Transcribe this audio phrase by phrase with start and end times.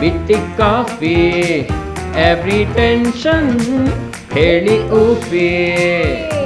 [0.00, 1.16] ಬಿಟ್ಟಿ coffee.
[2.22, 3.50] Every tension
[4.32, 5.48] ಹೇಳಿ ಊಫಿ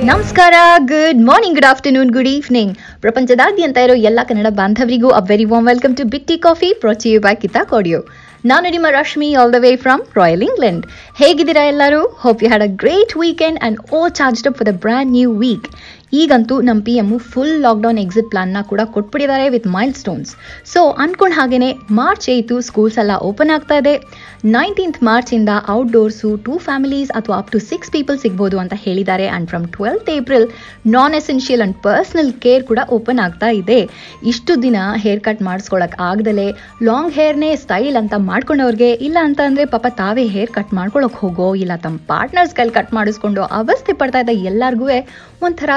[0.05, 0.55] ನಮಸ್ಕಾರ
[0.85, 5.97] good morning good afternoon good evening ಪ್ರಪಂಚದಾದ್ಯಂತ ಇರೋ ಎಲ್ಲ Kannada ಬಾಂಧವರಿಗೂ a very warm welcome
[5.97, 8.01] to ಬಿಟ್ಟಿ ಕಾಫಿ ಪ್ರೊಚಿಯು ಬೈ ಕಿತಾ ಕೊಡಿಯೋ
[8.45, 10.85] ನಾನು ನಿಮ್ಮ Rashmi all the way from royal England
[11.17, 12.01] ಹೇಗಿದ್ದೀರಾ ಎಲ್ಲರೂ?
[12.19, 15.67] Hope you had a great weekend and oh charged up for the brand new week
[16.13, 20.31] ಈಗಂತೂ ನಮ್ಮ P M full lockdown exit ಪ್ಲಾನ್ನ ಕೂಡ ಕೊಟ್ಬಿಟ್ಟಿದ್ದಾರೆ ವಿತ್ ಮೈಲ್ ಸ್ಟೋನ್ಸ್
[20.73, 23.95] ಸೊ ಅನ್ಕೊಂಡ್ ಹಾಗೇನೆ March eighth schools ಎಲ್ಲ open ಆಗ್ತಾ ಇದೆ.
[24.57, 29.27] ನೈನ್ಟೀನ್ತ್ ಮಾರ್ಚಿಂದ ಔಟ್ಡೋರ್ಸು ಟೂ ಫ್ಯಾಮಿಲೀಸ್ ಅಥವಾ ಅಪ್ ಟು ಸಿಕ್ಸ್ ಪೀಪಲ್ ಸಿಗ್ಬೋದು ಅಂತ ಹೇಳಿದ್ದಾರೆ.
[29.33, 30.47] And from twelfth April
[30.97, 33.81] non essential and personal care ಕೂಡ ಓಪನ್ ಆಗ್ತಾ ಇದೆ.
[34.33, 36.49] ಇಷ್ಟು ದಿನ ಹೇರ್ ಕಟ್ ಮಾಡಿಸ್ಕೊಳಕ್ ಆಗ್ದಲೇ
[36.89, 41.73] ಲಾಂಗ್ ಹೇರ್ನೇ ಸ್ಟೈಲ್ ಅಂತ ಮಾಡ್ಕೊಂಡವ್ರಿಗೆ, ಇಲ್ಲ ಅಂತ ಅಂದರೆ ಪಾಪ ತಾವೇ ಹೇರ್ ಕಟ್ ಮಾಡ್ಕೊಳಕ್ ಹೋಗೋ, ಇಲ್ಲ
[41.87, 44.89] ತಮ್ಮ ಪಾರ್ಟ್ನರ್ಸ್ ಕೈಲಿ ಕಟ್ ಮಾಡಿಸ್ಕೊಂಡು ಅವಸ್ಥೆ ಪಡ್ತಾ ಇದ್ದ ಎಲ್ಲರಿಗೂ
[45.47, 45.71] ಒಂಥರ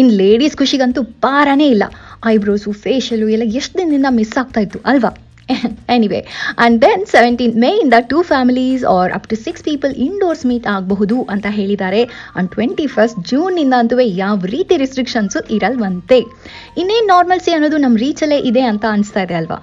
[0.00, 1.84] ಇನ್ನು ಲೇಡೀಸ್ ಖುಷಿಗಂತೂ ಪಾರನೇ ಇಲ್ಲ.
[2.32, 5.12] ಐಬ್ರೋಸು ಫೇಶಿಯಲು ಎಲ್ಲ ಎಷ್ಟು ದಿನದಿಂದ ಮಿಸ್ ಆಗ್ತಾ ಇತ್ತು, ಅಲ್ವಾ?
[5.94, 10.66] Anyway and then seventeen May ಇಂದ two families or up to six people indoors meet
[10.74, 12.02] ಆಗಬಹುದು ಅಂತ ಹೇಳಿದ್ದಾರೆ.
[12.04, 16.20] ಆ್ಯಂಡ್ ಟ್ವೆಂಟಿ ಫಸ್ಟ್ ಜೂನ್ನಿಂದ ಅಂತೂ ಯಾವ ರೀತಿ ರಿಸ್ಟ್ರಿಕ್ಷನ್ಸು ಇರಲ್ವಂತೆ.
[16.82, 19.58] ಇನ್ನೇನು ನಾರ್ಮಲ್ಸಿ ಅನ್ನೋದು ನಮ್ಮ ರೀಚಲ್ಲೇ ಇದೆ ಅಂತ ಅನಿಸ್ತಾ ಇದೆ, ಅಲ್ವಾ?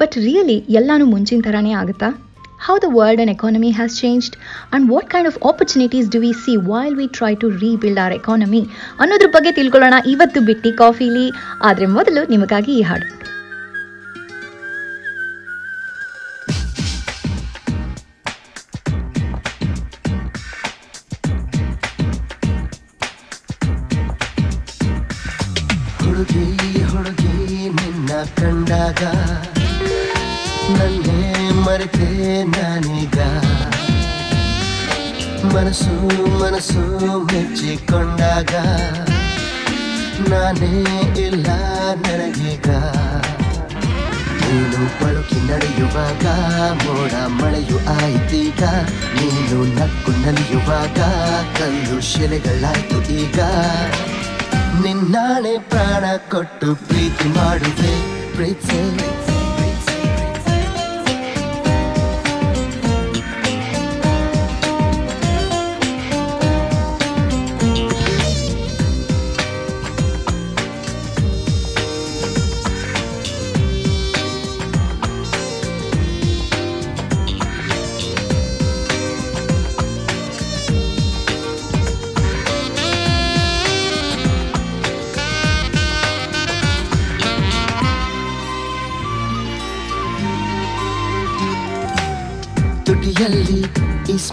[0.00, 2.10] ಬಟ್ ರಿಯಲಿ ಎಲ್ಲಾನು ಮುಂಚಿನ ಥರನೇ ಆಗುತ್ತಾ?
[2.58, 4.36] How the world and economy has changed
[4.72, 8.62] and what kind of opportunities do we see while we try to rebuild our economy
[9.02, 11.26] ಅನ್ನೋದ್ರ ಬಗ್ಗೆ ತಿಳ್ಕೊಳ್ಳೋಣ ಇವತ್ತು ಬಿಟ್ಟಿ ಕಾಫಿಲಿ
[11.68, 13.08] ಆದರೆ ಮೊದಲು ನಿಮಗಾಗಿ ಈ ಹಾಡು
[26.00, 26.44] ಹುಡುಗಿ
[26.90, 27.34] ಹುಡುಗಿ
[27.78, 29.02] ನಿನ್ನ ಕಂಡಾಗ
[30.76, 31.20] ನನ್ನೇ
[31.68, 33.18] ಮರೆತೆ ನಾನೀಗ.
[35.54, 35.92] ಮನಸ್ಸು
[36.38, 38.54] ಮನಸ್ಸು ಮೆಚ್ಚಿಕೊಂಡಾಗ.
[40.28, 41.46] ನಾನೇ ಇಲ್ಲ
[41.94, 42.68] ನನಗೀಗ.
[44.44, 46.26] ನೀನು ಪಳುಕಿ ನಡೆಯುವಾಗ,
[46.82, 47.12] ಮೋಡ
[47.42, 48.62] ಮಳೆಯು ಆಯ್ತೀಗ.
[49.14, 50.98] ನೀನು ನಕ್ಕು ನಲಿಯುವಾಗ,
[51.58, 53.40] ಕಲ್ಲು ಶಿಲೆಗಳಾಯ್ತು ಈಗ.
[54.82, 57.94] ನಿನ್ನಾಣೆ ಪ್ರಾಣ ಕೊಟ್ಟು ಪ್ರೀತಿ ಮಾಡುವೆ
[58.32, 59.27] ಪ್ರೀತಿ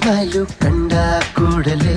[0.05, 0.93] ಸ್ಮೈಲು ಕಂಡ
[1.35, 1.93] ಕೂಡಲೇ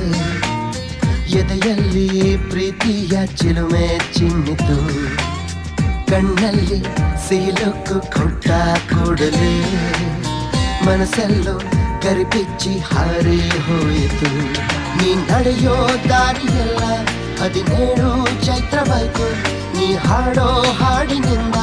[1.39, 2.05] ಎದೆಯಲ್ಲಿ
[2.51, 4.77] ಪ್ರೀತಿಯ ಚಿಲುಮೆ ಚಿನ್ನಿತು
[6.11, 6.79] ಕಣ್ಣಲ್ಲಿ
[7.25, 8.49] ಸೀಲುಕ್ಕು ಕೊಟ್ಟ
[8.93, 9.53] ಕೂಡಲೇ
[10.87, 11.55] ಮನಸ್ಸಲ್ಲೂ
[12.05, 14.31] ಕರಿಪಿಚ್ಚಿ ಹಾರಿ ಹೋಯಿತು.
[14.99, 15.77] ನೀ ನಡೆಯೋ
[16.09, 16.81] ದಾರಿಯಲ್ಲ
[17.43, 18.11] ಹದಿನೇಳು
[18.47, 19.29] ಚೈತ್ರವಾಯ್ತು
[19.77, 20.49] ನೀ ಹಾಡೋ
[20.81, 21.59] ಹಾಡಿನಿಂದ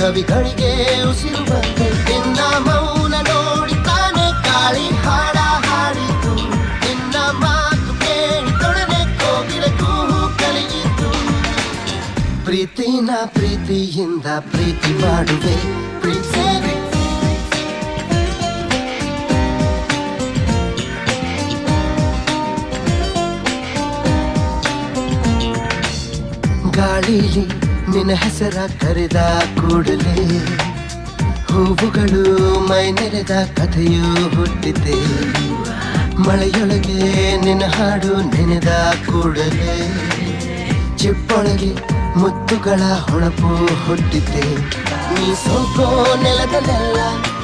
[0.00, 0.72] ಕವಿಗಳಿಗೆ
[1.10, 1.88] ಉಸಿರು ಬಂತು.
[2.18, 5.33] ಎಂದ ಮೌನ ನೋಡಿ ತಾನೆ ಕಾಳಿ ಹಾಡ.
[12.54, 15.54] ಪ್ರೀತಿನ ಪ್ರೀತಿಯಿಂದ ಪ್ರೀತಿ ಮಾಡುವೆ.
[26.76, 27.44] ಗಾಳಿಲಿ
[27.92, 29.18] ನಿನ್ನ ಹೆಸರ ಕರೆದ
[29.58, 30.16] ಕೂಡಲೇ
[31.50, 32.22] ಹೂವುಗಳು
[32.68, 34.06] ಮೈ ನೆರೆದ ಕಥೆಯು
[34.36, 34.98] ಹುಟ್ಟಿದೆ
[36.18, 36.98] ಮಳೆಯೊಳಗೆ
[37.44, 38.72] ನಿನ್ನ ಹಾಡು ನೆನೆದ
[39.06, 39.76] ಕೂಡಲೇ
[40.96, 43.50] ಚಿಪ್ಪೊಳಗೆ ಮುತ್ತುಗಳ ಹೊಳಪು
[43.86, 44.44] ಹುಟ್ಟಿದ್ದೆ.
[45.12, 45.86] ನೀ ಸೋಕೋ
[46.22, 47.00] ನೆಲದಲ್ಲೆಲ್ಲ,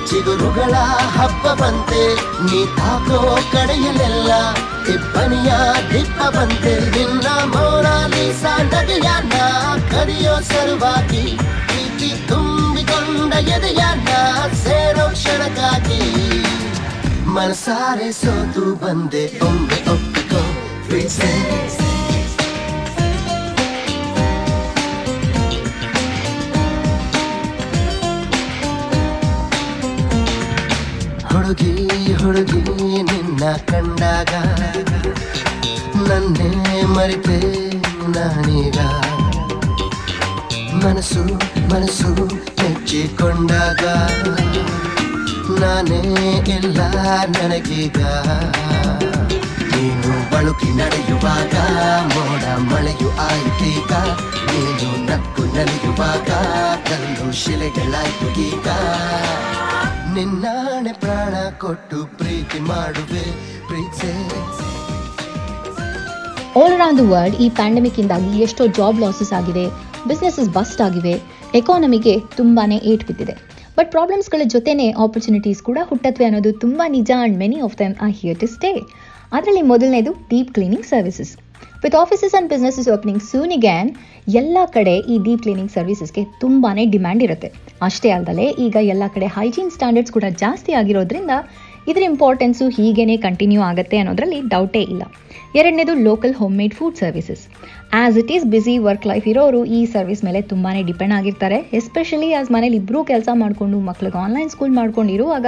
[0.08, 0.74] ಚಿಗುರುಗಳ
[1.16, 2.02] ಹಬ್ಬ ಬಂತೆ.
[2.46, 3.18] ನೀ ತಾಕೋ
[3.52, 4.32] ಕಡೆಯಲ್ಲೆಲ್ಲ
[4.94, 5.50] ಇಬ್ಬನಿಯ
[5.92, 6.74] ದಿಪ್ಪ ಬಂತೆ.
[6.94, 9.36] ನಿನ್ನ ಮೌನಾಲಿಸ ನಗೆಯನ್ನ
[9.92, 11.24] ಕರಿಯೋ ಸಲುವಾಗಿ,
[11.68, 14.08] ಪ್ರೀತಿ ತುಂಬಿಕೊಂಡ ಎದೆಯನ್ನ
[14.64, 16.02] ಸೇರೋ ಕ್ಷಣಕ್ಕಾಗಿ.
[17.36, 20.42] ಮನಸಾರೆ ಸೋತು ಬಂದೆ, ಒಮ್ಮೆ ಒಪ್ಪಿಕೋ
[20.88, 21.32] ಪ್ರೀಸೆ
[33.56, 34.34] ಕಂಡಾಗ
[36.08, 37.38] ನನ್ನೇ ಮರಿತೆ
[38.08, 38.78] ನಾನೀಗ.
[40.84, 41.22] ಮನಸ್ಸು
[41.74, 42.24] ಮನಸ್ಸು
[42.62, 43.84] ಹೆಚ್ಚಿಕೊಂಡಾಗ
[45.60, 46.00] ನಾನೇ
[46.36, 46.80] ಇಲ್ಲ
[47.26, 47.98] ನನಗೀಗ.
[49.74, 51.54] ನೀನು ಬಳುಕಿ ನಡೆಯುವಾಗ,
[52.04, 53.92] ಮೋಡ ಮಳೆಯು ಆಯ್ತೀಗ
[54.50, 56.30] ನೀನು ನಕ್ಕು ನಲಿಯುವಾಗ,
[56.88, 58.68] ಕಲ್ಲು ಶಿಲೆಗಳಾಯ್ತು ಈಗ.
[60.14, 63.24] ನಿನ್ನಾಣೆ ಪ್ರಾಣ ಕೊಟ್ಟು ಪ್ರೀತಿ ಮಾಡುವೆ.
[63.66, 64.10] ಪ್ರೀತಿ
[66.60, 69.64] ಆಲ್ ಅರೌಂಡ್ ದ ವರ್ಲ್ಡ್ ಈ ಪ್ಯಾಂಡಮಿಕ್ ಇಂದಾಗಿ ಎಷ್ಟೋ ಜಾಬ್ ಲಾಸಸ್ ಆಗಿದೆ.
[70.08, 71.14] ಬಿಸ್ನೆಸಸ್ ಬಸ್ಟ್ ಆಗಿವೆ.
[71.54, 73.32] ಎಕಾನಮಿಗೆ ತುಂಬಾನೇ ಏಟ್ ಬಿದ್ದಿದೆ.
[73.76, 78.40] ಬಟ್ ಪ್ರಾಬ್ಲಮ್ಸ್ಗಳ ಜೊತೆನೇ ಆಪರ್ಚುನಿಟೀಸ್ ಕೂಡ ಹುಟ್ಟತ್ವೆ ಅನ್ನೋದು ತುಂಬಾ ನಿಜ and many of them are here
[78.40, 78.72] to stay
[79.32, 81.32] ಅದರಲ್ಲಿ ಮೊದಲನೇದು deep cleaning services
[81.84, 83.90] with offices and businesses opening soon Gyan
[84.34, 87.52] ಎಲ್ಲ ಕಡೆ ಈ ಡೀಪ್ ಕ್ಲೀನಿಂಗ್ ಸರ್ವಿಸಸ್ಗೆ ತುಂಬಾ ಡಿಮ್ಯಾಂಡ್ ಇರುತ್ತೆ.
[87.82, 91.30] ಅಷ್ಟೇ ಅಲ್ಲದೆ ಈಗ ಎಲ್ಲ ಕಡೆ ಹೈಜೀನ್ ಸ್ಟ್ಯಾಂಡರ್ಡ್ಸ್ ಕೂಡ ಜಾಸ್ತಿ ಆಗಿರೋದ್ರಿಂದ
[91.86, 95.02] ಇದರ ಇಂಪಾರ್ಟೆನ್ಸು ಹೀಗೇನೆ ಕಂಟಿನ್ಯೂ ಆಗುತ್ತೆ ಅನ್ನೋದ್ರಲ್ಲಿ ಡೌಟೇ ಇಲ್ಲ.
[95.54, 97.44] ಎರಡನೇದು local home made food services
[97.98, 101.58] as it is busy work life ಇರೋರು ಈ ಸರ್ವಿಸ್ ಮೇಲೆ ತುಂಬಾ ಡಿಪೆಂಡ್ ಆಗಿರ್ತಾರೆ.
[101.78, 105.46] ಎಸ್ಪೆಷಲಿ ಆಸ್ ಮನೇಲಿ ಇಬ್ಬರೂ ಕೆಲಸ ಮಾಡಿಕೊಂಡು, ಮಕ್ಳಿಗೆ ಆನ್ಲೈನ್ ಸ್ಕೂಲ್ ಮಾಡ್ಕೊಂಡಿರುವಾಗ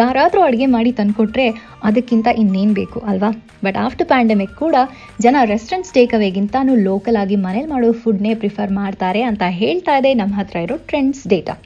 [0.00, 1.46] ಯಾರಾದರೂ ಅಡುಗೆ ಮಾಡಿ ತಂದುಕೊಟ್ರೆ
[1.88, 3.30] ಅದಕ್ಕಿಂತ ಇನ್ನೇನು ಬೇಕು ಅಲ್ವಾ?
[3.64, 4.76] ಬಟ್ ಆಫ್ಟರ್ ಪ್ಯಾಂಡಮಿಕ್ ಕೂಡ
[5.20, 10.34] ಜನ ರೆಸ್ಟೋರೆಂಟ್ಸ್ ಟೇಕ್ ಅವೇಗಿಂತಾನು ಲೋಕಲ್ ಆಗಿ ಮನೇಲಿ ಮಾಡೋ ಫುಡ್ನೇ ಪ್ರಿಫರ್ ಮಾಡ್ತಾರೆ ಅಂತ ಹೇಳ್ತಾ ಇದೆ ನಮ್ಮ
[10.40, 11.56] ಹತ್ರ ಇರೋ ಟ್ರೆಂಡ್ಸ್ ಡೇಟಾ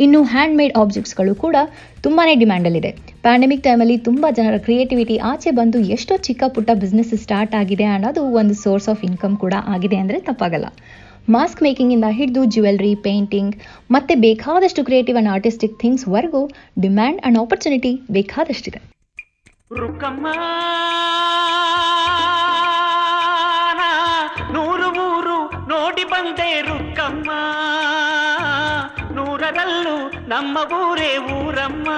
[0.00, 1.56] ಇನ್ನು ಹ್ಯಾಂಡ್ ಮೇಡ್ ಆಬ್ಜೆಕ್ಟ್ಸ್ಗಳು ಕೂಡ
[2.02, 2.90] ತುಂಬಾ ಡಿಮ್ಯಾಂಡಲ್ಲಿದೆ
[3.22, 8.54] ಪ್ಯಾಂಡಮಿಕ್ ಟೈಮಲ್ಲಿ ತುಂಬ ಜನರ ಕ್ರಿಯೇಟಿವಿಟಿ ಆಚೆ ಬಂದು ಎಷ್ಟೋ ಚಿಕ್ಕ ಪುಟ್ಟ ಬಿಸ್ನೆಸ್ ಸ್ಟಾರ್ಟ್ ಆಗಿದೆ ಅನ್ನೋದು ಒಂದು
[8.54, 10.66] ಸೋರ್ಸ್ ಆಫ್ ಇನ್ಕಮ್ ಕೂಡ ಆಗಿದೆ ಅಂದರೆ ತಪ್ಪಾಗಲ್ಲ.
[11.28, 13.54] ಮಾಸ್ಕ್ ಮೇಕಿಂಗಿಂದ ಹಿಡಿದು ಜ್ಯುವೆಲ್ರಿ ಪೇಂಟಿಂಗ್
[13.90, 16.50] ಮತ್ತೆ ಬೇಕಾದಷ್ಟು ಕ್ರಿಯೇಟಿವ್ ಆ್ಯಂಡ್ ಆರ್ಟಿಸ್ಟಿಕ್ ಥಿಂಗ್ಸ್ವರೆಗೂ
[16.80, 18.80] ಡಿಮ್ಯಾಂಡ್ ಆ್ಯಂಡ್ ಆಪರ್ಚುನಿಟಿ ಬೇಕಾದಷ್ಟಿದೆ.
[30.62, 31.88] ನಮ್ಮ ಊರೇ ಊರಮ್ಮ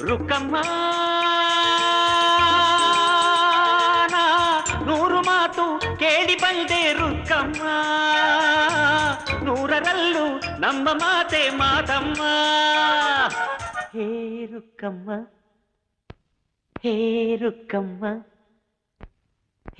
[0.00, 0.54] ರುಕ್ಕಮ್ಮ
[4.86, 5.64] ನೂರು ಮಾತು
[5.98, 7.62] ಕೇಳಿ ಬಂದೆ ರುಕ್ಕಮ್ಮ
[9.44, 10.26] ನೂರರಲ್ಲೂ
[10.58, 12.22] ನಮ್ಮ ಮಾತೆ ಮಾತಮ್ಮ
[13.94, 14.08] ಹೇ
[14.52, 15.10] ರುಕ್ಕಮ್ಮ
[16.76, 16.94] ಹೇ
[17.36, 18.04] ರುಕ್ಕಮ್ಮ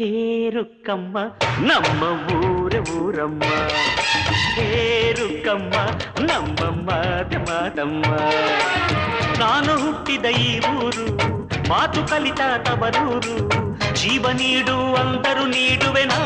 [0.00, 0.06] ಹೇ
[0.48, 1.16] ರುಕ್ಕಮ್ಮ
[1.60, 2.02] ನಮ್ಮ
[2.36, 3.42] ಊರ ಊರಮ್ಮ
[4.56, 4.68] ಹೇ
[5.18, 5.74] ರುಕ್ಕಮ್ಮ
[6.28, 8.04] ನಮ್ಮ ಮಾತೆ ಮಾತಮ್ಮ
[9.40, 11.06] ನಾನು ಹುಟ್ಟಿದ ಈ ಊರು
[11.68, 13.34] ಮಾತು ಕಲಿತ ತವರೂರು
[13.92, 16.20] ಜೀವ ನೀಡು ಅಂದರು ನೀಡುವೆನಾ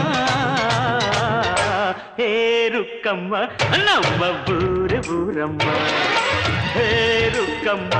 [2.21, 2.31] ಹೇ
[2.69, 3.35] ರುಕ್ಕಮ್ಮ
[3.87, 4.23] ನಮ್ಮ
[4.57, 5.67] ಊರ ಊರಮ್ಮ
[6.77, 6.89] ಹೇ
[7.37, 7.93] ರುಕ್ಕಮ್ಮ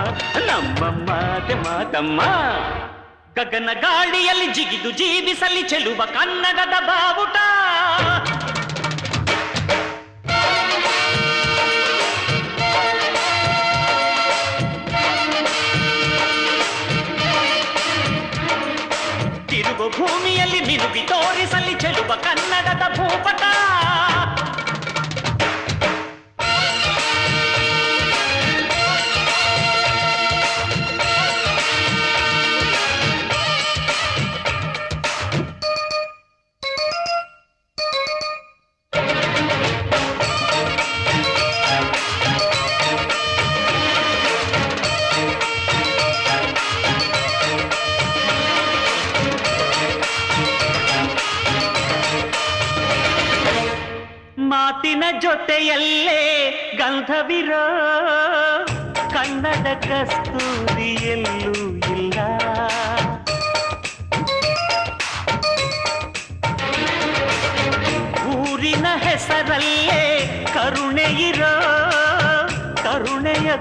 [0.47, 2.21] ನಮ್ಮ ಮಾತೆ ಮಾತಮ್ಮ
[3.37, 7.37] ಗಗನ ಗಾಳಿಯಲ್ಲಿ ಜಿಗಿದು ಜೀವಿಸಲಿ ಚೆಲುವ ಕನ್ನಡದ ಬಾವುಟ.
[19.49, 23.43] ತಿರುಗು ಭೂಮಿಯಲ್ಲಿ ಮಿನುಗಿ ತೋರಿಸಲಿ ಚೆಲುವ ಕನ್ನಡದ ಭೂಪಟ.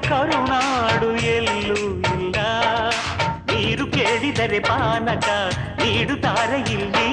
[0.10, 1.80] ಕರುನಾಡು ಎಲ್ಲೂ
[2.16, 2.38] ಇಲ್ಲ.
[3.52, 5.30] ನೀರು ಕೇಳಿದರೆ ಪಾನಕ
[5.82, 7.10] ನೀಡುತ್ತಾರೆ ಇಲ್ಲಿ.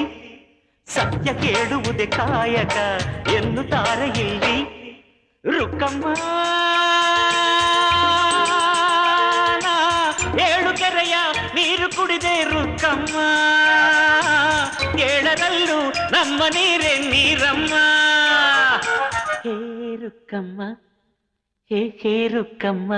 [0.87, 2.77] ಸತ್ಯ ಕೇಳುವುದೇ ಕಾಯಕ
[3.29, 4.57] ಎನ್ನುತ್ತಾರೆ ಇಲ್ಲಿ.
[5.45, 6.05] ರುಕ್ಕಮ್ಮ
[10.39, 11.15] ಏಳು ಕೆರೆಯ
[11.55, 13.17] ನೀರು ಕುಡಿದೆ ರುಕ್ಕಮ್ಮ
[14.99, 17.73] ಏಳರಲ್ಲೂ ನಮ್ಮ ನೀರೇ ನೀರಮ್ಮ.
[19.43, 19.55] ಹೇ
[19.95, 20.61] ರುಕ್ಕಮ್ಮ
[21.71, 22.93] ಹೇ ಹೇ ರುಕ್ಕಮ್ಮ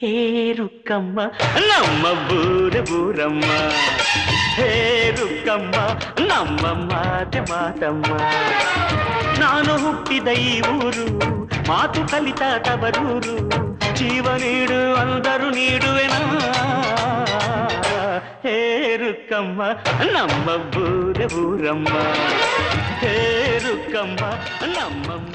[0.00, 0.12] ಹೇ
[0.58, 1.18] ರುಕ್ಕಮ್ಮ
[1.68, 3.48] ನಮ್ಮ ಬೂರ ಬೂರಮ್ಮ
[4.56, 4.68] ಹೇ
[5.18, 5.74] ರುಕ್ಕಮ್ಮ
[6.30, 8.10] ನಮ್ಮ ಮಾತೆ ಮಾತಮ್ಮ
[9.40, 11.06] ನಾನು ಹುಟ್ಟಿದ ಈ ಊರು
[11.68, 13.36] ಮಾತು ಕಲಿತ ತವರೂರು
[13.92, 16.20] ಜೀವ ನೀಡು ಅಂದರು ನೀಡುವೆನಾ
[18.48, 19.62] ಹೇ ರುಕ್ಕಮ್ಮ
[20.14, 21.94] ನಮ್ಮ ಬೂರೆ ಬೂರಮ್ಮ
[23.02, 23.16] ಹೇ
[23.58, 24.24] ರುಕ್ಕ ದುರ್ಗಮ್ಮ
[24.74, 25.34] ನಮ್ಮಮ್ಮ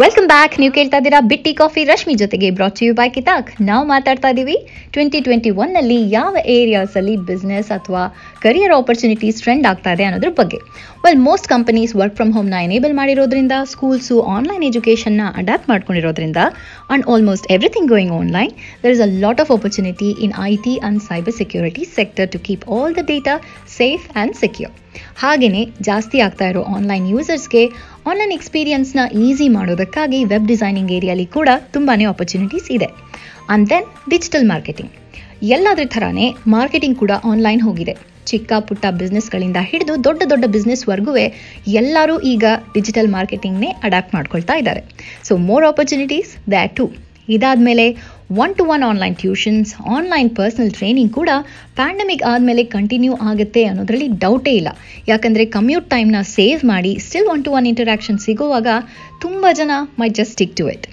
[0.00, 1.82] ವೆಲ್ಕಮ್ ಬ್ಯಾಕ್ ನೀವು ಕೇಳ್ತಾ ಇದ್ದೀರಾ ಬಿಟ್ಟಿ ಕಾಫಿ.
[1.84, 3.50] ರಶ್ಮಿ ಜೊತೆಗೆ ಬ್ರಾಟ್ ಯು ಬೈ ಕಿತಾಕ್.
[3.60, 4.56] ನಾವು ಮಾತಾಡ್ತಾ ಇದ್ದೀವಿ.
[4.92, 8.02] ಟ್ವೆಂಟಿ ಟ್ವೆಂಟಿ ಒನ್ನಲ್ಲಿ ಯಾವ ಏರಿಯಾಸಲ್ಲಿ ಬಿಸ್ನೆಸ್ ಅಥವಾ
[8.46, 10.58] ಕರಿಯರ್ ಆಪರ್ಚುನಿಟೀಸ್ ಟ್ರೆಂಡ್ ಆಗ್ತಾ ಇದೆ ಅನ್ನೋದ್ರ ಬಗ್ಗೆ.
[11.04, 16.40] Well most companies work from ಹೋಮ್ನ enable ಮಾಡಿರೋದ್ರಿಂದ ಸ್ಕೂಲ್ಸು ಆನ್ಲೈನ್ ಎಜುಕೇಷನ್ನ adapt ಮಾಡ್ಕೊಂಡಿರೋದ್ರಿಂದ
[16.94, 21.00] and almost everything going online there is a lot of opportunity in I T and
[21.08, 23.34] cyber security sector to keep all the data
[23.78, 24.72] safe and secure
[25.22, 27.62] ಹಾಗೆಯೇ ಜಾಸ್ತಿ ಆಗ್ತಾ ಇರೋ online ಯೂಸರ್ಸ್ಗೆ
[28.10, 32.88] online ಎಕ್ಸ್ಪೀರಿಯನ್ಸ್ನ easy ಮಾಡೋದಕ್ಕಾಗಿ web designing ಏರಿಯಲ್ಲಿ ಕೂಡ ತುಂಬಾ ಆಪರ್ಚುನಿಟೀಸ್ ಇದೆ.
[33.54, 34.92] ಅಂಡ್ ದೆನ್ ಡಿಜಿಟಲ್ ಮಾರ್ಕೆಟಿಂಗ್
[35.54, 37.94] ಎಲ್ಲಾದ್ರ ಥರನೇ ಮಾರ್ಕೆಟಿಂಗ್ ಕೂಡ ಆನ್ಲೈನ್ ಹೋಗಿದೆ.
[38.30, 41.14] ಚಿಕ್ಕ ಪುಟ್ಟ ಬಿಸ್ನೆಸ್ಗಳಿಂದ ಹಿಡಿದು ದೊಡ್ಡ ದೊಡ್ಡ ಬಿಸ್ನೆಸ್ವರೆಗೂ
[41.80, 42.44] ಎಲ್ಲರೂ ಈಗ
[42.76, 44.82] ಡಿಜಿಟಲ್ ಮಾರ್ಕೆಟಿಂಗ್ನೇ ಅಡಾಪ್ಟ್ ಮಾಡ್ಕೊಳ್ತಾ ಇದ್ದಾರೆ.
[45.28, 46.86] So more opportunities that to
[47.36, 47.84] ಇದಾದಮೇಲೆ
[48.42, 51.30] one to one online tuitions online personal training ಕೂಡ
[51.80, 54.70] ಪ್ಯಾಂಡಮಿಕ್ ಆದಮೇಲೆ ಕಂಟಿನ್ಯೂ ಆಗುತ್ತೆ ಅನ್ನೋದರಲ್ಲಿ ಡೌಟೇ ಇಲ್ಲ.
[55.08, 58.68] ಯಾಕಂದರೆ ಕಮ್ಯೂಟ್ ಟೈಮ್ನ ಸೇವ್ ಮಾಡಿ still one to one interaction ಸಿಗೋವಾಗ
[59.24, 60.86] ತುಂಬ ಜನ may just stick to it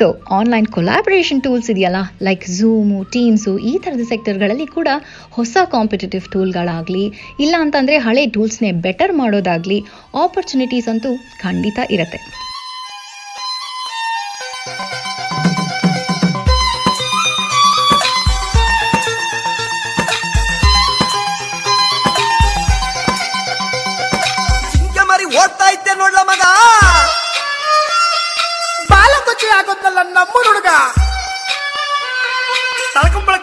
[0.00, 4.88] so online collaboration tools ಇದೆಯಲ್ಲ ಲೈಕ್ ಝೂಮು ಟೀಮ್ಸು ಈ ಥರದ ಸೆಕ್ಟರ್ಗಳಲ್ಲಿ ಕೂಡ
[5.30, 7.04] ಹೊಸ ಕಾಂಪಿಟೇಟಿವ್ ಟೂಲ್ಗಳಾಗಲಿ
[7.38, 9.78] ಇಲ್ಲ ಅಂತಂದರೆ ಹಳೆ ಟೂಲ್ಸ್ನೇ ಬೆಟರ್ ಮಾಡೋದಾಗಲಿ
[10.14, 12.49] ಆಪರ್ಚುನಿಟೀಸ್ ಅಂತೂ ಖಂಡಿತ ಇರುತ್ತೆ.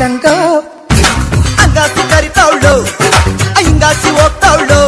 [0.00, 0.26] ಇಲ್ಲದಂಗ
[1.62, 2.74] ಅಂಗಾಸಿ ಕರಿತಾವಳು
[3.58, 4.80] ಹಿಂಗಾಸಿ ಹೋಗ್ತಾವಳು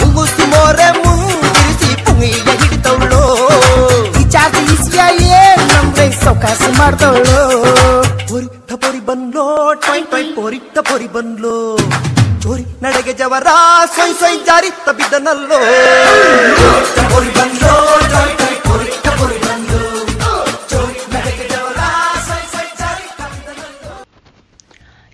[0.00, 3.22] ಮುಂಗುಸಿ ಮೋರೆ ಮುಂಗಿರಿಸಿ ಪುಂಗಿಗೆ ಹಿಡಿತವಳು
[4.34, 5.02] ಜಾಸ್ತಿ ಇಸಿಯ
[5.38, 7.38] ಏನ್ ನಮ್ಗೆ ಸೌಕಾಸ ಮಾಡ್ದವಳು
[8.30, 9.46] ಪೊರಿಟ್ಟ ಪೊರಿ ಬಂದ್ಲೋ
[9.86, 11.56] ಟೈ ಟೈ ಪೊರಿಟ್ಟ ಪೊರಿ ಬಂದ್ಲು
[12.42, 13.48] ಚೋರಿ ನಡೆಗೆ ಜವರ
[13.96, 15.60] ಸೊಯ್ ಸೊಯ್ ಜಾರಿ ತಬ್ಬಿದ್ದನಲ್ಲೋ
[17.12, 17.74] ಪೊರಿ ಬಂದ್ಲೋ
[18.14, 18.47] ಟೈ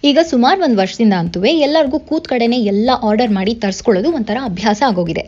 [0.10, 5.24] ಈಗ ಸುಮಾರು ಒಂದು ವರ್ಷದಿಂದ ಅಂತೂ ಎಲ್ಲರಿಗೂ ಕೂತ್ ಕಡೆನೇ ಎಲ್ಲ ಆರ್ಡರ್ ಮಾಡಿ ತರಿಸ್ಕೊಳ್ಳೋದು ಒಂಥರ ಅಭ್ಯಾಸ ಆಗೋಗಿದೆ.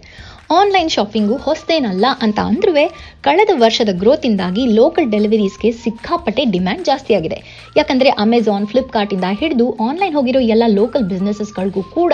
[0.58, 2.74] ಆನ್ಲೈನ್ ಶಾಪಿಂಗು ಹೊಸದೇನಲ್ಲ ಅಂತ ಅಂದ್ರೂ
[3.28, 7.38] ಕಳೆದ ವರ್ಷದ ಗ್ರೋತಿಂದಾಗಿ ಲೋಕಲ್ ಡೆಲಿವರೀಸ್ಗೆ ಸಿಕ್ಕಾಪಟ್ಟೆ ಡಿಮ್ಯಾಂಡ್ ಜಾಸ್ತಿ ಆಗಿದೆ.
[7.80, 12.14] ಯಾಕಂದರೆ ಅಮೆಝಾನ್ ಫ್ಲಿಪ್ಕಾರ್ಟಿಂದ ಹಿಡಿದು ಆನ್ಲೈನ್ ಹೋಗಿರೋ ಎಲ್ಲ ಲೋಕಲ್ ಬಿಸ್ನೆಸಸ್ಗಳಿಗೂ ಕೂಡ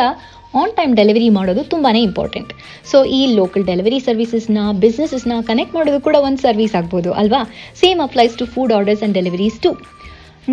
[0.62, 2.51] ಆನ್ ಟೈಮ್ ಡೆಲಿವರಿ ಮಾಡೋದು ತುಂಬಾ ಇಂಪಾರ್ಟೆಂಟ್
[2.91, 7.41] ಸೊ ಈ ಲೋಕಲ್ ಡೆಲಿವರಿ ಸರ್ವಿಸಸ್ನ ಬಿಸ್ನೆಸಸ್ನ ಕನೆಕ್ಟ್ ಮಾಡೋದು ಕೂಡ ಒಂದು ಸರ್ವಿಸ್ ಆಗ್ಬೋದು ಅಲ್ವಾ?
[7.82, 9.72] Same applies to food orders and deliveries to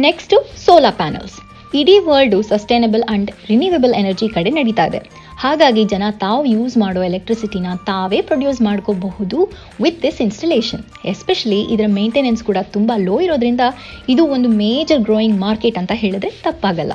[0.07, 1.37] next solar panels
[1.79, 5.01] ಇಡೀ world sustainable and renewable energy ಕಡೆ ನಡೀತಾ ಇದೆ.
[5.43, 9.39] ಹಾಗಾಗಿ ಜನ ತಾವು ಯೂಸ್ ಮಾಡೋ ಎಲೆಕ್ಟ್ರಿಸಿಟಿನ ತಾವೇ ಪ್ರೊಡ್ಯೂಸ್ ಮಾಡ್ಕೋಬಹುದು
[9.85, 13.67] ವಿತ್ ದಿಸ್ ಇನ್ಸ್ಟಲೇಷನ್ ಎಸ್ಪೆಷಲಿ ಇದರ ಮೇಂಟೆನೆನ್ಸ್ ಕೂಡ ತುಂಬ ಲೋ ಇರೋದ್ರಿಂದ
[14.09, 16.93] ಇದು ಒಂದು ಮೇಜರ್ ಗ್ರೋಯಿಂಗ್ ಮಾರ್ಕೆಟ್ ಅಂತ ಹೇಳಿದ್ರೆ ತಪ್ಪಾಗಲ್ಲ.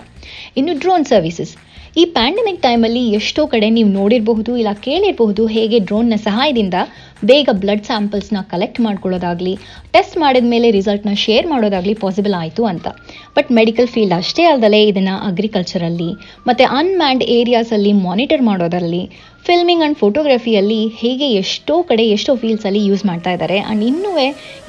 [0.58, 1.54] ಇನ್ನು ಡ್ರೋನ್ ಸರ್ವಿಸಸ್
[1.96, 6.78] ಈ ಪ್ಯಾಂಡಮಿಕ್ ಟೈಮಲ್ಲಿ ಎಷ್ಟೋ ಕಡೆ ನೀವು ನೋಡಿರಬಹುದು ಇಲ್ಲ ಕೇಳಿರಬಹುದು ಹೇಗೆ ಡ್ರೋನ್ನ ಸಹಾಯದಿಂದ
[7.26, 9.54] ಬೇಗ ಬ್ಲಡ್ ಸ್ಯಾಂಪಲ್ಸ್ನ ಕಲೆಕ್ಟ್ ಮಾಡ್ಕೊಳ್ಳೋದಾಗಲಿ
[9.94, 12.88] ಟೆಸ್ಟ್ ಮಾಡಿದ ಮೇಲೆ ರಿಸಲ್ಟ್ನ ಶೇರ್ ಮಾಡೋದಾಗಲಿ ಪಾಸಿಬಲ್ ಆಯಿತು ಅಂತ.
[13.36, 16.10] ಬಟ್ ಮೆಡಿಕಲ್ ಫೀಲ್ಡ್ ಅಷ್ಟೇ ಅಲ್ಲದೆ ಇದನ್ನು ಅಗ್ರಿಕಲ್ಚರಲ್ಲಿ
[16.48, 19.04] ಮತ್ತು ಅನ್ಮ್ಯಾಂಡ್ ಏರಿಯಾಸಲ್ಲಿ ಮಾನಿಟರ್ ಮಾಡೋದರಲ್ಲಿ
[19.48, 24.12] ಫಿಲ್ಮಿಂಗ್ ಆ್ಯಂಡ್ ಫೋಟೋಗ್ರಫಿಯಲ್ಲಿ ಹೇಗೆ ಎಷ್ಟೋ ಕಡೆ ಎಷ್ಟೋ ಫೀಲ್ಡ್ಸಲ್ಲಿ ಯೂಸ್ ಮಾಡ್ತಾ ಇದ್ದಾರೆ ಆ್ಯಂಡ್ ಇನ್ನೂ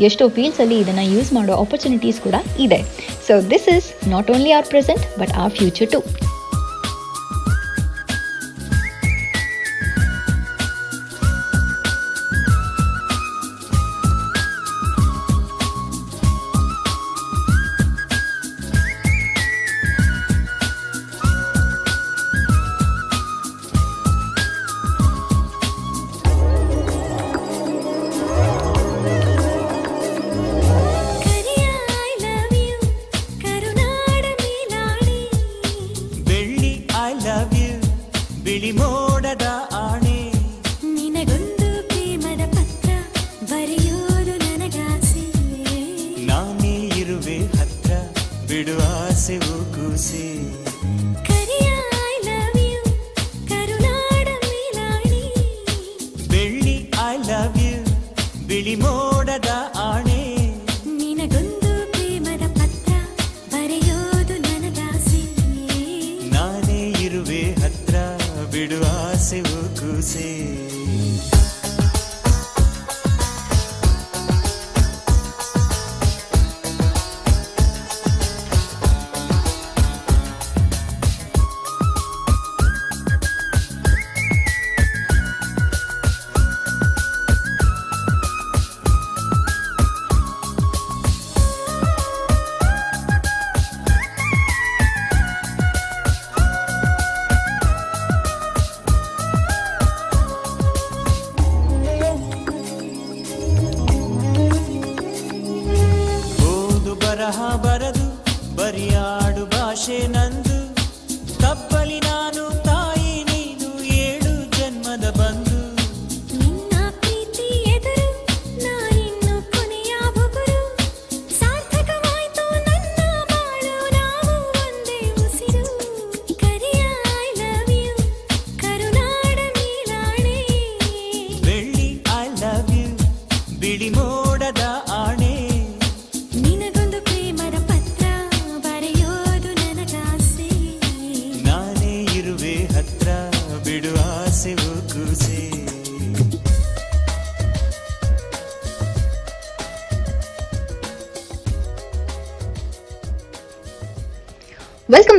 [0.09, 2.81] ಎಷ್ಟೋ ಫೀಲ್ಡ್ಸಲ್ಲಿ ಇದನ್ನು ಯೂಸ್ ಮಾಡೋ ಆಪರ್ಚುನಿಟೀಸ್ ಕೂಡ ಇದೆ.
[3.27, 6.01] So this is not only our present but our future to
[38.59, 39.16] limón.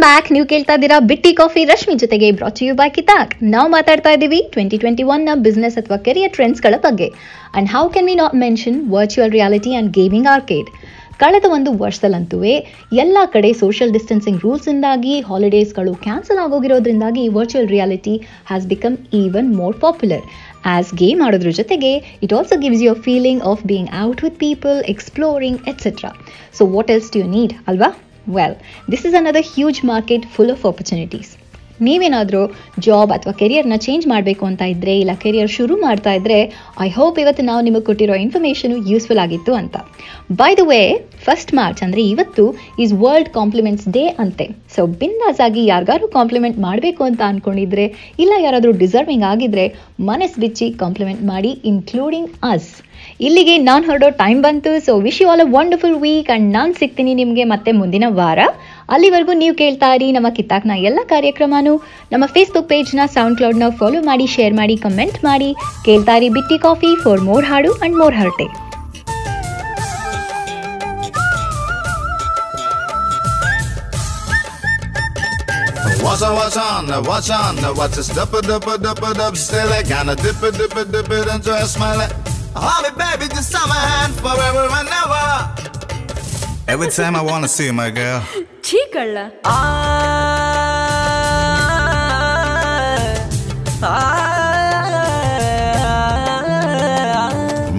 [0.08, 1.62] Back ನೀವು ಕೇಳ್ತಾ ಇದ್ದೀರಾ ಬಿಟ್ಟಿ ಕಾಫಿ.
[1.70, 6.34] ರಶ್ಮಿ ಜೊತೆಗೆ ಬ್ರಾಚ್ ಯು ಬೈ ಕಿತಾಕ್ ನಾವು ಮಾತಾಡ್ತಾ ಇದ್ದೀವಿ ಟ್ವೆಂಟಿ ಟ್ವೆಂಟಿ ನ ಬಿಸ್ನೆಸ್ ಅಥವಾ ಕೆರಿಯರ್
[6.36, 7.08] ಟ್ರೆಂಡ್ಸ್ಗಳ ಬಗ್ಗೆ.
[7.58, 10.70] And how can we not mention virtual reality and gaming arcade
[11.22, 12.40] ಕಳೆದ ಒಂದು ವರ್ಷದಲ್ಲಂತೂ
[13.04, 18.16] ಎಲ್ಲ ಕಡೆ ಸೋಷಿಯಲ್ ಡಿಸ್ಟೆನ್ಸಿಂಗ್ ರೂಲ್ಸಿಂದಾಗಿ ಹಾಲಿಡೇಸ್ಗಳು cancel ಆಗೋಗಿರೋದ್ರಿಂದಾಗಿ virtual reality
[18.50, 20.26] has become even more popular
[20.76, 21.92] as game ಆಡೋದ್ರ ಜೊತೆಗೆ
[22.26, 26.12] it also gives you feeling of being out with people exploring etcetera
[26.60, 27.90] so what else you need ಅಲ್ವಾ?
[28.36, 28.56] Well
[28.92, 31.34] this is another huge market full of opportunities
[31.86, 32.40] ನೀವೇನಾದರೂ
[32.86, 36.38] job ಅಥವಾ ಕೆರಿಯರ್ನ change ಮಾಡಬೇಕು ಅಂತ ಇದ್ದರೆ ಇಲ್ಲ career ಶುರು ಮಾಡ್ತಾ ಇದ್ದರೆ
[36.86, 39.76] ಐ ಹೋಪ್ ಇವತ್ತು ನಾವು ನಿಮಗೆ ಕೊಟ್ಟಿರೋ ಇನ್ಫಾರ್ಮೇಷನು ಯೂಸ್ಫುಲ್ ಆಗಿತ್ತು ಅಂತ.
[40.40, 40.80] By the way
[41.26, 42.46] first March ಅಂದರೆ ಇವತ್ತು
[42.84, 44.48] ಈಸ್ ವರ್ಲ್ಡ್ ಕಾಂಪ್ಲಿಮೆಂಟ್ಸ್ ಡೇ ಅಂತೆ.
[44.76, 47.86] ಸೊ ಬಿಂದಾಸ್ ಆಗಿ ಯಾರಿಗಾರು ಕಾಂಪ್ಲಿಮೆಂಟ್ ಮಾಡಬೇಕು ಅಂತ ಅಂದ್ಕೊಂಡಿದ್ರೆ
[48.20, 49.68] ಇಲ್ಲ ಯಾರಾದರೂ ಡಿಸರ್ವಿಂಗ್ ಆಗಿದ್ರೆ,
[50.12, 52.72] ಮನಸ್ಸು ಬಿಚ್ಚಿ ಕಾಂಪ್ಲಿಮೆಂಟ್ ಮಾಡಿ ಇನ್ಕ್ಲೂಡಿಂಗ್ ಅಸ್
[53.26, 57.14] ಇಲ್ಲಿಗೆ ನಾನು ಹೊರಡೋ ಟೈಮ್ ಬಂತು so wish you all a wonderful week and ನಾನು ಸಿಗ್ತೀನಿ
[57.22, 58.40] ನಿಮಗೆ ಮತ್ತೆ ಮುಂದಿನ ವಾರ
[58.90, 61.74] ಅಲ್ಲಿವರೆಗೂ ನೀವು ಕೇಳ್ತಾ ಇರಿ ನಮ್ಮ ಕಿತ್ತಾಕ್ನ ಎಲ್ಲ ಕಾರ್ಯಕ್ರಮನೂ
[62.12, 65.50] ನಮ್ಮ ಫೇಸ್ಬುಕ್ ಪೇಜ್ನ ಸೌಂಡ್ ಕ್ಲೌಡ್ನ ಫಾಲೋ ಮಾಡಿ ಶೇರ್ ಮಾಡಿ ಕಮೆಂಟ್ ಮಾಡಿ
[65.88, 68.48] ಕೇಳ್ತಾ ಇರಿ ಬಿಟ್ಟಿ ಕಾಫಿ ಫಾರ್ ಮೋರ್ ಹಾಡು ಆ್ಯಂಡ್ ಮೋರ್ ಹರ್ಟೆ
[76.00, 79.72] Watch on, watch on, watch on, what's a dip it, dip it, dip up, still
[79.72, 82.37] I gotta dip dip dip it, smile smiling.
[82.66, 85.26] Hold me, baby, just on my hand forever and ever.
[86.68, 88.22] Every time I wanna see my girl.
[88.68, 89.18] ಛೀ ಕಳ್ಳ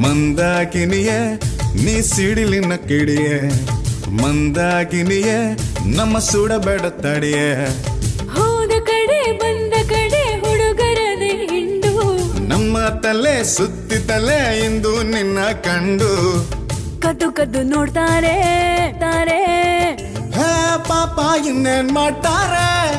[0.02, 1.18] ಮಂದಾಕಿನಿಯೇ
[1.84, 3.38] ನೀ ಸಿಡಿಲಿನ ಕಿಡಿಯೇ
[4.20, 5.38] ಮಂದಾಕಿನಿಯೇ
[5.98, 7.48] ನಮ್ಮ ಸುಡಬೇಡ ತಡಿಯೇ
[12.58, 16.08] ನಮ್ಮ ತಲೆ ಸುತ್ತಿತಲೆ ಇಂದು ನಿನ್ನ ಕಂಡು.
[17.00, 18.32] ಕದ್ದು ಕದ್ದು ನೋಡ್ತಾರೆ
[19.00, 19.38] ತಾರೆ.
[20.32, 20.48] ಹೇ
[20.88, 22.96] ಪಾಪ ಇನ್ನೇನ್ ಮಾಡ್ತಾರೆ?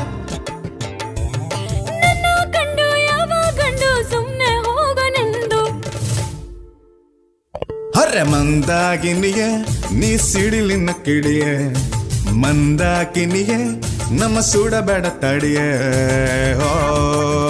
[2.00, 5.60] ನನ್ನ ಕಂಡು ಯಾವ ಗಂಡು ಸುಮ್ನೆ ಹೋಗನೆಂದು?
[8.00, 9.50] ಹರ್ರೆ ಮಂದಾಗಿನಿಯೇ
[9.92, 11.44] ನೀ ಸಿಡಿಲಿನ ಕಿಡಿಯ.
[12.32, 13.58] ಮಂದಾಕಿನಿಗೆ
[14.14, 15.70] ನಮ್ಮ ಸುಡಬೇಡ ತಡಿಯೇ.
[16.52, 17.49] ಹೋ.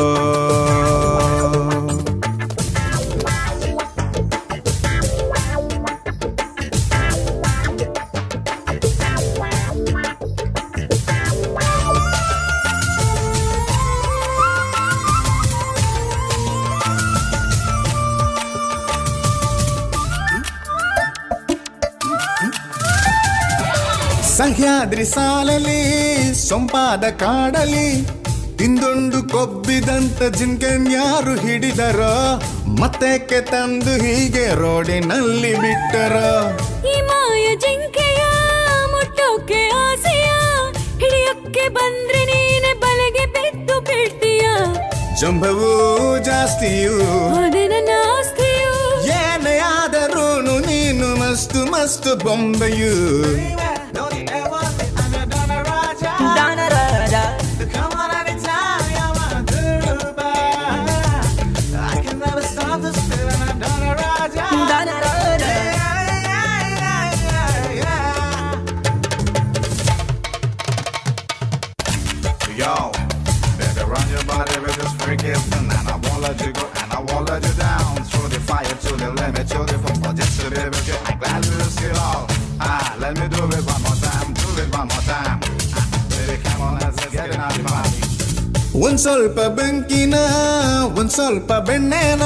[24.81, 25.81] ಸಹ್ಯಾದ್ರಿ ಸಾಲಲಿ
[26.49, 27.89] ಸೊಂಪಾದ ಕಾಡಲಿ
[28.59, 32.15] ತಿಂದೊಂದು ಕೊಬ್ಬಿದಂತ ಜಿಂಕೆನ್ ಯಾರು ಹಿಡಿದರೋ?
[32.81, 36.15] ಮತ್ತೆಕ್ಕೆ ತಂದು ಹೀಗೆ ರೋಡಿನಲ್ಲಿ ಬಿಟ್ಟರ?
[36.93, 38.23] ಈ ಮಾಯ ಜಿಂಕೆಯ
[38.95, 40.31] ಮುಟ್ಟೋಕೆ ಆಸೆಯ
[41.03, 44.47] ಹಿಡಿಯಕ್ಕೆ ಬಂದ್ರೆ ನೀನೆ ಬಲೆಗೆ ಬಿದ್ದು ಬಿಡ್ತೀಯ
[45.21, 45.73] ಜಂಭವೂ
[46.31, 46.97] ಜಾಸ್ತಿಯೂ
[48.07, 48.75] ಆಸ್ತಿಯು.
[49.21, 52.97] ಏನೇ ಆದರೂನು ನೀನು ಮಸ್ತು ಮಸ್ತು ಬೊಂಬೆಯು.
[79.51, 80.95] Just to be with you.
[81.07, 82.27] I'm glad to see it all.
[82.61, 85.41] Ah, let me do it one more time, do it one more time.
[85.75, 87.97] Ah, baby, come on, let's get it out of body.
[88.81, 90.17] ಒಂದ್ ಸ್ವಲ್ಪ ಬೆಂಕಿನ
[90.99, 92.25] ಒಂದ್ ಸ್ವಲ್ಪ ಬೆಣ್ಣೆನ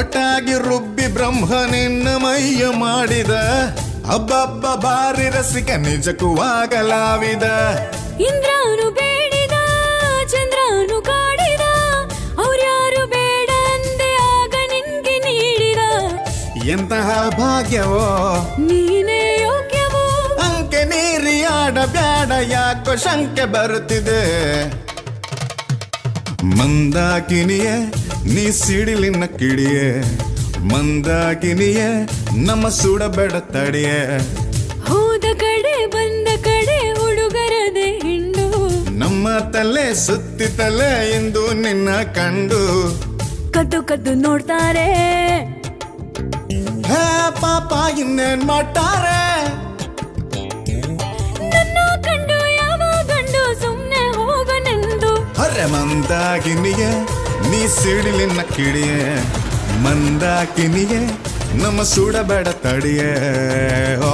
[0.00, 3.34] ಒಟ್ಟಾಗಿ ರುಬ್ಬಿ ಬ್ರಹ್ಮ ನಿನ್ನ ಮೈಯ ಮಾಡಿದ
[4.10, 7.46] ಹಬ್ಬಬ್ಬ ಬಾರಿ ರಸಿಕ ನಿಜಕ್ಕೂ ಆಗಲಾವಿದ
[8.28, 8.86] ಇಂದ್ರನು
[16.70, 18.04] ಎಂತಹ ಭಾಗ್ಯವೋ?
[18.60, 20.02] ನೀನೇ ಯೋಗ್ಯವೋ?
[20.38, 24.22] ಅಂಕೆ ನೀರಿ ಆಡ ಬ್ಯಾಡ ಯಾಕೋ ಶಂಕೆ ಬರುತ್ತಿದೆ.
[26.44, 27.76] ಮಂದಾಕಿನಿಯೇ
[28.34, 30.18] ನೀ ಸಿಡಿಲಿನ ಕಿಡಿಯೇ.
[30.68, 31.88] ಮಂದಾಕಿನಿಯೇ
[32.44, 34.18] ನಮ್ಮ ಸುಡಬೇಡ ತಡಿಯೇ
[34.88, 38.46] ಹೋದ ಕಡೆ ಬಂದ ಕಡೆ ಹುಡುಗರದೆ ಹಿಂಡು.
[38.98, 42.62] ನಮ್ಮ ತಲೆ ಸುತ್ತಿತಲೆ ಎಂದು ನಿನ್ನ ಕಂಡು.
[43.52, 44.88] ಕದ್ದು ಕದ್ದು ನೋಡ್ತಾರೆ.
[46.90, 47.02] ಹೇ
[47.42, 47.70] ಪಾಪ
[48.02, 49.18] ಇನ್ನೇನ್ ಮಾಡ್ತಾರೆ?
[51.52, 51.76] ನನ್ನ
[52.06, 55.10] ಕಂಡು ಯಾವ ಗಂಡು ಸುಮ್ಮನೆ ಹೋಗನೆಂದು?
[55.44, 56.90] ಅರೆ ಮಂದಾಕಿನಿಯೇ
[57.50, 59.02] ನೀ ಸಿಡಿಲಿನ ಕಿಡಿಯೇ.
[59.86, 61.02] ಮಂದಾಕಿನಿಯೇ
[61.62, 63.12] ನಮ್ಮ ಸುಡಬೇಡ ತಡಿಯೇ.
[64.08, 64.10] ಓ